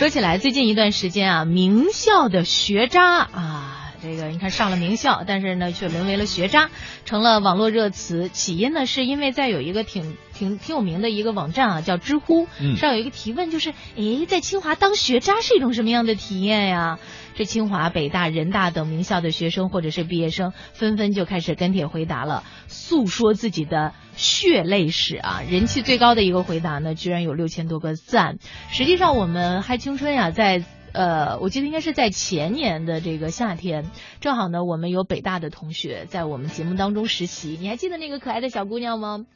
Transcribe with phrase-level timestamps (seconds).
[0.00, 6.70] 说起来，最近一段时间啊，名校的学渣啊，这个你看上了名校，但是呢却沦为了学渣，
[7.04, 8.28] 成了网络热词。
[8.28, 16.98] 起因呢是因为在有一个挺挺挺有名的一个网站啊，叫知乎，嗯上有一个提问，就是诶，在清华当学渣是一种什么样的体验呀？
[17.36, 25.40] 这清华、北大、人大等名校的学生或者是毕业生，纷纷就开始跟帖回答了，诉说自己的血泪史啊。
[25.48, 28.38] 人气最高的一个回答呢，居然有六千多个赞。
[28.70, 33.90] 实际上，我们嗨青春呀、在呃，我记得应该是在前年的这个夏天，
[34.20, 37.56] 正好呢，我们有北大的同学在我们节目当中实习。
[37.60, 39.26] 你还记得那个可爱的小姑娘吗？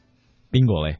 [0.51, 0.97] 宾果嘞，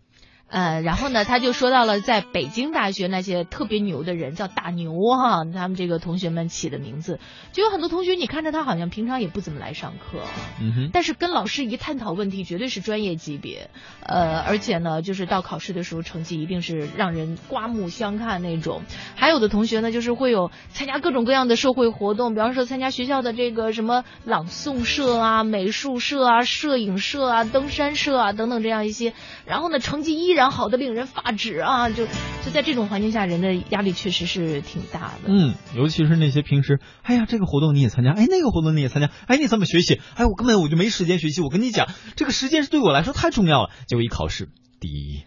[0.48, 7.20] 呃，然后呢，他就说到了在北京大学那些特别牛的人，叫大牛哈，他们这个同学们起的名字，
[7.52, 10.20] 就有很多同学，你看着他好像平常也不怎么来上课，
[10.62, 13.70] 嗯哼，但是跟老师一探讨问题，绝对是专业级别，
[14.06, 18.84] 呃，而且呢，就是到考试的时候，成绩一定是让人刮目相看那种。
[19.16, 29.14] 还有的同学呢，就是会有参加各种各样的社会活动，比方说参加学校的这个什么朗诵社啊、美术社啊、摄影社啊、登山社啊等等这样一些，
[29.46, 35.30] 然后呢，成绩依然好的令人发指啊，就就在这种环境下，人的压力确实是挺大的。
[35.30, 40.00] 嗯，尤其是那些平时，哎呀，这个活动你也参加，哎，那个活动你也参加，哎，你怎么学习？
[40.16, 41.42] 哎，我根本我就没时间学习。
[41.42, 43.70] 我跟你讲，这个时间是对我来说太重要了。
[43.88, 45.24] 结果一考试，第一，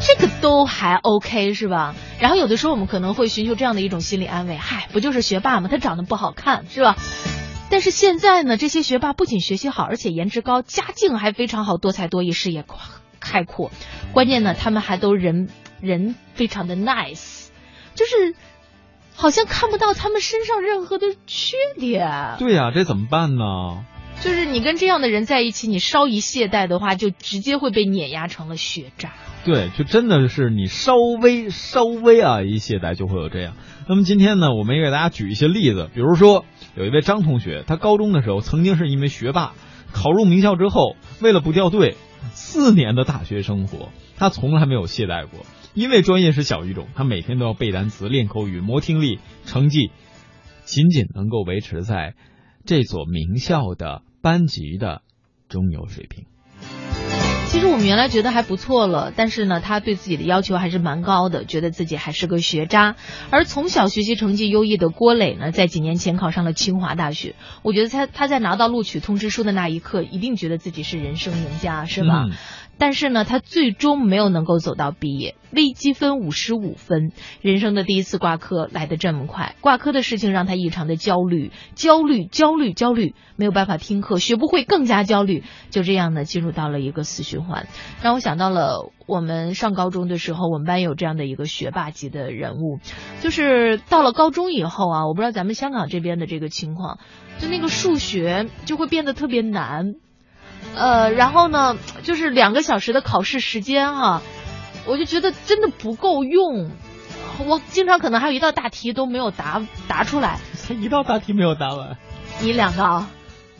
[0.00, 1.94] 这个都还 OK 是吧？
[2.20, 5.68] 然后有的时候我们可能会寻求这样的一种心理安慰，嗨，不就是学霸吗？
[5.70, 6.96] 他长得不好看是吧？
[7.70, 12.80] 但是现在呢，这些学霸不仅学习好，而且颜值高，家境还非常好，多才多艺，视野宽
[13.20, 13.70] 开阔。
[14.12, 15.48] 关键呢，他们还都人
[15.80, 17.48] 人非常的 nice，
[17.94, 18.34] 就是
[19.14, 22.36] 好像看不到他们身上任何的缺点。
[22.38, 23.84] 对呀、这怎么办呢？
[24.20, 29.12] 就是你跟这样的人在一起，你稍一懈怠的话，就直接会被碾压成了学渣。
[29.46, 33.54] 对，就真的是你稍微稍微啊一懈怠就会有这样。
[33.88, 36.44] 那么今天呢，我们也给大家举一些例子，比如说
[36.76, 39.54] 有一位张同学，他高中的时候曾经是一名学霸，
[39.92, 41.96] 考入名校之后，为了不掉队，
[42.32, 49.90] 四年的大学生活他从来没有懈怠过，因为专业是小语种，他每天都要背单词、练口语、磨听力，成绩
[50.64, 52.14] 仅仅能够维持在
[52.64, 55.02] 这所名校的班级的
[55.48, 56.26] 中游水平。
[57.50, 62.94] 其实我们原来觉得还不错了，但是呢，他对自己的要求还是蛮高的，觉得自己还是个学渣。
[63.30, 67.34] 而从小学习成绩优异的郭磊呢，在几年前考上了清华大学。
[67.62, 72.26] 我觉得他他在拿到录取通知书的那一刻，一定觉得自己是人生赢家，是吧？
[72.80, 87.66] 但是呢，他最终没有能够走到毕业，微积分五十五分，人生的第一次挂科来得这么快，挂科的事情让他异常的焦虑，焦虑，焦虑，焦虑，没有办法听课，学不会更加焦虑，就这样呢，进入到了一个死循环，
[88.02, 92.78] 让我想到了我们上高中的时候，我们班有这样的一个学霸级的人物，
[93.20, 96.98] 就是到了高中以后啊，我不知道咱们香港这边的这个情况，
[97.40, 99.96] 就那个数学就会变得特别难。
[100.76, 101.76] 呃，然后呢，
[102.10, 104.20] 就是两个小时的考试时间哈、
[104.84, 106.72] 我就觉得真的不够用。
[107.46, 111.98] 我经常可能还有一道大题都没有答答出来，才 一道大题没有答完，
[112.40, 113.06] 你两道，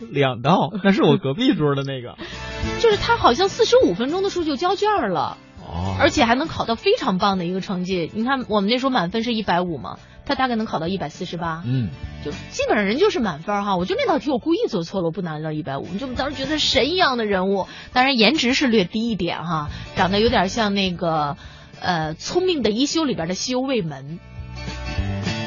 [0.01, 2.19] 两道，那是我隔壁桌的那个。
[2.83, 8.11] 就是他好像四十五分钟的时候就交卷了，哦而且还能考到非常棒的一个成绩。
[8.13, 11.91] 你看我们那时候满分是一百五嘛，他大概能考到一百四十八，嗯，
[12.25, 13.77] 就基本上人就是满分哈。
[13.77, 21.37] 我就那道题我故意做错了，我不拿到一百五，就当时觉得神一样的人物，当然颜值是略低一点哈，长得有点像那个
[21.81, 24.19] 呃《聪明的一休》里边的西游卫门，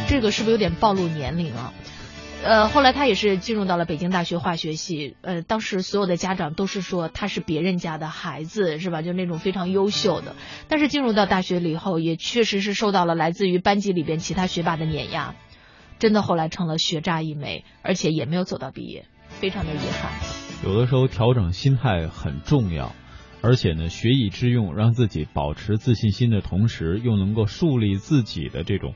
[0.09, 1.73] 这个是不是有点暴露年龄啊？
[2.43, 9.01] 呃，后来他也是进入到了北京大学化学系，呃，当时所有的家长都是说他是别人家的孩子，是吧？
[9.01, 10.35] 就那种非常优秀的。
[10.67, 15.35] 但是进入到大学里以后，也确实是受到了来自于班级里边其他学霸的碾压，
[15.99, 20.11] 真的后来成了学渣一枚，而且也没有走到毕业，非常的遗憾。
[20.65, 22.93] 有的时候调整心态很重要，
[23.41, 28.95] 而且呢，学以致用，让自己保持自信心的同时，又能够树立自己的这种。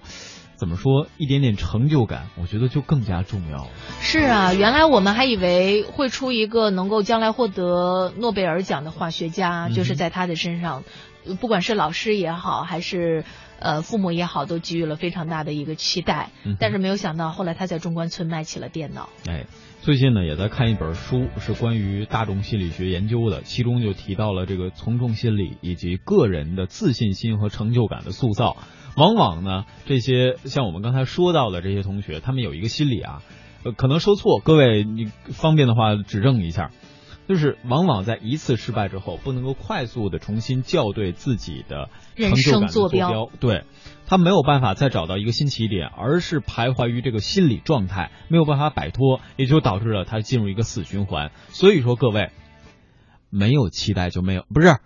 [0.57, 1.07] 怎么说？
[1.17, 3.69] 一点点成就感，我觉得就更加重要了。
[4.01, 10.83] 是啊，原来我们还以为会出一个能够将来获得诺贝尔奖的化学家，嗯就是在他的身上，
[11.25, 13.23] 呃不管是老师也好，还是
[13.59, 16.31] 呃父母也好，都给予了非常大的一个期待。
[16.43, 19.09] 嗯但是没有想到，后来他在中关村卖起了电脑。
[19.27, 19.45] 哎，
[19.81, 28.57] 最近呢也在看一本书，是关于大众心理学研究的，其中就提到了这个从众心理以及个人的自信心和成就感的塑造。
[28.97, 33.21] 往往呢，这些像我们刚才说到的这些同学，他们有一个心理啊，
[33.63, 36.71] 呃，可能说错，各位你方便的话指正一下。
[37.27, 43.65] 就是往往在一次失败之后，不能够快速的重新校对自己的成就感坐标对，
[44.05, 51.31] 他没有办法再找到一个新起点，而是徘徊于这个心理状态，没有办法摆脱，也就导致了他进入一个死循环。
[51.49, 52.31] 所以说，各位
[53.29, 54.77] 没有期待就没有，不是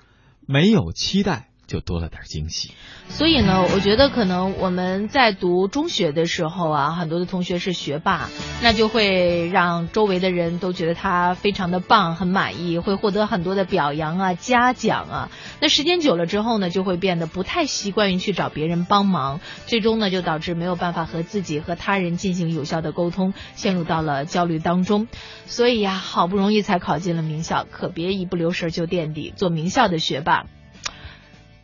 [0.48, 1.51] 没有期待。
[1.72, 2.72] 就多了点惊喜，
[3.08, 8.28] 所以呢，我觉得可能我们在读中学的时候啊，很多的同学是学霸，
[8.62, 15.32] 那就会让周围的人都觉得他非常的棒，很满意，会获得很多的表扬啊、嘉奖啊。
[15.62, 25.08] 那时间久了之后呢，就会变得不太习惯于去找别人帮忙，最终呢，就导致没有办法和自己和他人进行有效的沟通，陷入到了焦虑当中。
[25.46, 30.48] 所以呀，好不容易才考进了名校，可别一不留神就垫底，做名校的学霸。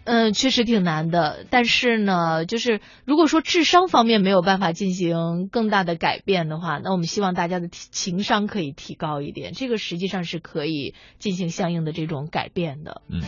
[0.08, 1.46] 嗯，确实挺难的。
[1.50, 9.52] 但是呢，就是如果说智商方面没有办法进行更大的改变的话，那我们希望大家的情商可以提高一点。
[9.52, 13.02] 这个实际上是可以进行相应的这种改变的。
[13.10, 13.22] 嗯，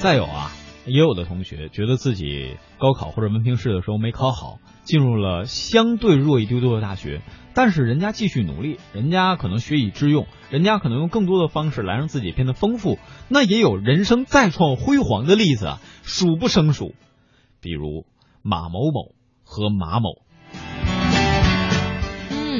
[0.00, 0.50] 再有啊，
[0.84, 7.22] 也有的同学觉得自己高考或者文凭试的时候没考好，进入了相对弱一丢丢的大学。
[7.54, 12.98] 但是人家继续努力，人家可能学以致用，人家可能用更多的方式来让自己变得丰富。
[13.28, 16.94] 那也有人生再创辉煌的例子啊，数不胜数。
[17.60, 18.06] 比如
[18.42, 19.14] 马某某
[19.44, 20.22] 和马某。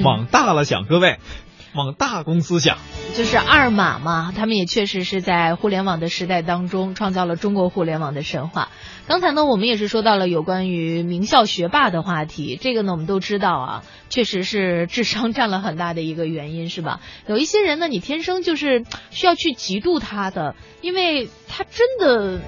[0.04, 1.18] 往大了想，各位，
[1.74, 2.78] 往大公司想。
[3.14, 8.70] 就是二马嘛，他们也确实是在互联网的时代当中创造了中国互联网的神话。
[9.06, 17.00] 刚才呢，我们也是说到了有关于名校学霸的话题，这个呢，我们都知道啊，确实是智商占了很大的一个原因，是吧？
[17.26, 22.40] 有一些人呢，你天生就是需要去嫉妒他的，因为他真的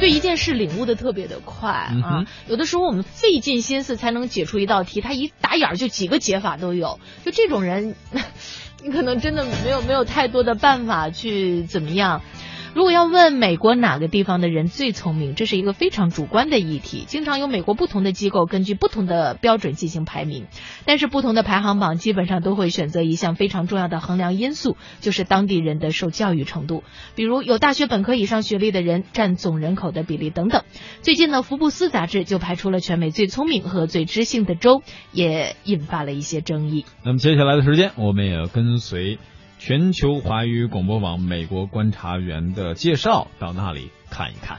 [0.00, 2.26] 对一件事领悟的特别的快啊。
[2.48, 7.94] 有的时候我们费尽心思才能解出一道题，他一打眼儿就几个解法都有，就这种人。
[8.82, 12.22] 你可能真的没有没有太多的办法去怎么样。
[12.72, 17.04] 如果要问美国哪个地方的人最聪明，这是一个非常主观的议题。
[17.06, 20.46] 经常有美国不同的机构根据不同的标准进行排名，
[20.84, 26.84] 但是不同的排行榜基本上都会选择一项非常重要的衡量因素，就是当地人的受教育程度，
[27.16, 30.62] 比如有大学本科以上学历的人占总人口的比例等等。
[31.02, 34.82] 最近呢，福布斯杂志就排出了全美最聪明和最知性的州，
[35.12, 36.84] 也引发了一些争议。
[37.04, 39.18] 那么接下来的时间，我们也要跟随。
[39.60, 44.56] 全球华语广播网美国观察员的介绍，到那里看一看。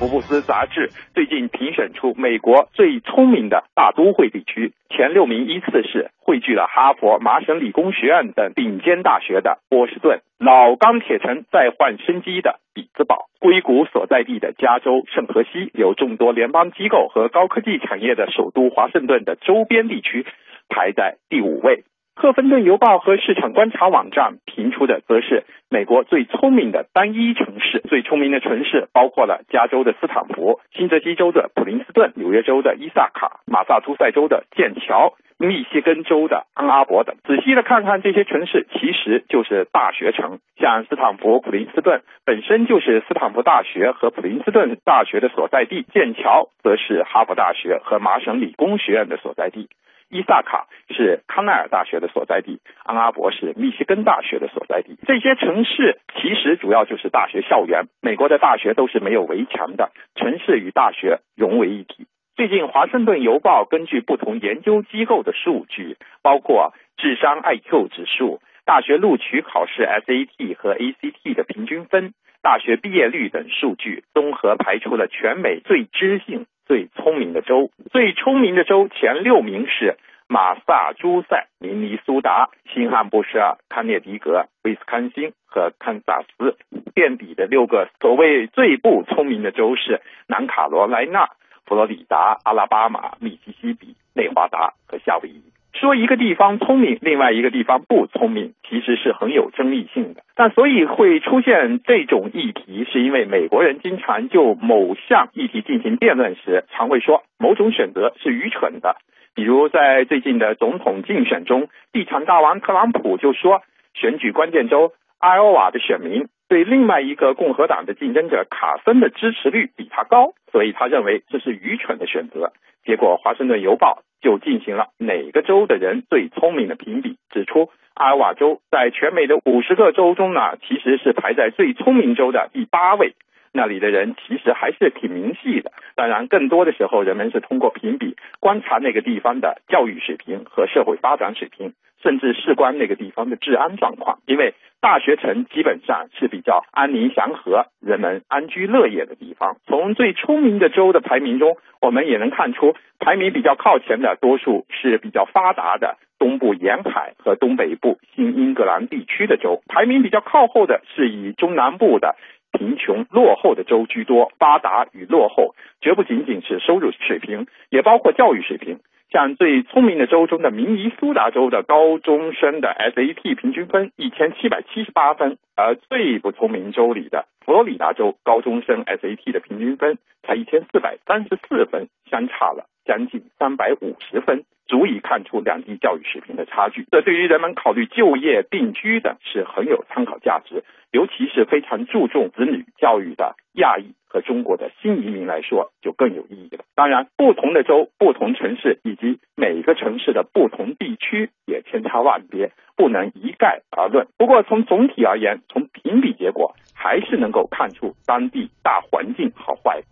[0.00, 20.26] 福布斯杂志最近评选出美国最聪明的大都会地区，前六名依次是汇聚了哈佛、麻省理工学院等顶尖大学的波士顿，老钢铁城再焕生机的比兹堡，硅谷所在地的加州圣荷西，有众多联邦机构和高科技产业的首都华盛顿的周边地区。
[20.68, 21.84] 排在第五位。
[22.18, 27.82] 赫芬顿邮报和市场观察网站评出的则是美国最聪明的单一城市。
[27.90, 37.16] 最聪明的城市包括了加州的斯坦福、新泽西州的普林斯顿、纽约州的伊萨卡、马萨诸塞州的剑桥、密歇根州的安阿伯等。
[37.24, 40.38] 仔细的看看这些城市，其实就是大学城。
[40.56, 49.68] 像斯坦福、普林斯顿本身就是斯坦福大学和普林斯顿大学的所在地，剑桥则是哈佛大学和麻省理工学院的所在地。
[50.08, 54.96] 伊萨卡是康奈尔大学的所在地，安阿伯是密歇根大学的所在地。
[55.06, 57.88] 这些城市其实主要就是大学校园。
[58.00, 62.06] 美国的大学都是没有围墙的，城市与大学融为一体。
[62.36, 72.12] 最近，《华盛顿邮报》根据不同研究机构的数据，包括智商 IQ 指数、大学录取考试 SAT 和 ACT 的平均分、
[72.46, 76.46] 大学毕业率等数据，综合排出了全美最知性。
[76.64, 79.96] 最聪明的州，最聪明的州前六名是
[80.28, 86.56] 马萨诸塞、明尼苏达、新罕布什尔、康涅狄格、威斯康星和堪萨斯。
[86.94, 91.30] 垫底的六个所谓最不聪明的州是南卡罗来纳、
[91.64, 95.42] 佛罗里达、阿拉巴马、密西西比、内华达和夏威夷。
[95.78, 100.22] 说一个地方聪明，另外一个地方不聪明，其实是很有争议性的。
[100.34, 108.96] 但所以会出现这种议题，是因为美国人经常就某项议题进行辩论时，常会说某种选择是愚蠢的。
[109.34, 113.60] 比如在最近的总统竞选中，地产大王特朗普就说，
[113.94, 122.52] 选举关键州艾奥瓦的选民对另外一个共和党的竞争者卡森的支持率比他高，所以他认为这是愚蠢的选择。
[122.84, 133.14] 结果，《华盛顿邮报》就进行了哪个州的人最聪明的评比，指出阿尔瓦州在全美的五十个州中呢，其实是排在最聪明州的第八位。
[133.52, 135.72] 那里的人其实还是挺明细的。
[135.94, 141.72] 当然，更多的时候，人们是通过评比观察那个地方的教育水平和社会发展水平。
[142.02, 144.18] 甚至事关那个地方的治安状况。
[144.26, 149.56] 因为大学城基本上是比较安宁祥和、人们安居乐业的地方。
[149.66, 162.16] 从最出名的州的排名中，我们也能看出，排名比较靠前的多数是比较发达的东部沿海和东北部新英格兰地区的州，排名比较靠后的是以中南部的。
[162.52, 168.78] 贫穷落后的州居多，发达与落后绝不仅仅是收入水平，也包括教育水平。
[169.10, 184.44] 像最聪明的州中的明尼苏达州的高中生的 SAT 平均分一千七百七十八分，而最不聪明州里的佛罗里达州高中生 SAT 的平均分才一千四百三十四分，相差了将近三百五十分。
[184.68, 196.64] 足以看出两地教育水平的差距，这对于人们考虑就业定居的是很有参考价值，尤其是非常注重子女教育的亚裔和中国的新移民来说就更有意义了。
[196.74, 204.08] 当然，不同的州、不同城市以及每个城市的不同地区也千差万别，不能一概而论。
[204.18, 209.82] 不过从总体而言，从评比结果还是能够看出当地大环境好坏。